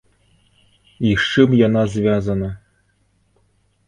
[1.09, 2.47] І з чым яна звязана?